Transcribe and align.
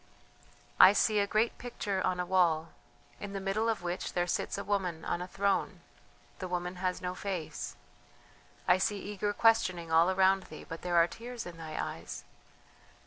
"I 0.79 0.93
see 0.93 1.19
a 1.19 1.27
great 1.27 1.59
picture 1.59 2.01
on 2.01 2.19
a 2.19 2.25
wall 2.25 2.69
in 3.19 3.33
the 3.33 3.39
middle 3.39 3.69
of 3.69 3.83
which 3.83 4.13
there 4.13 4.25
sits 4.25 4.57
a 4.57 4.63
woman 4.63 5.05
on 5.05 5.21
a 5.21 5.27
throne, 5.27 5.81
the 6.39 6.47
woman 6.47 6.77
has 6.77 7.03
no 7.03 7.13
face.... 7.13 7.75
I 8.67 8.79
see 8.79 8.97
eager 8.97 9.31
questioning 9.31 9.91
all 9.91 10.09
around 10.09 10.45
thee, 10.45 10.65
but 10.67 10.81
there 10.81 10.95
are 10.97 11.05
tears 11.07 11.45
in 11.45 11.57
thy 11.57 11.79
eyes.... 11.79 12.23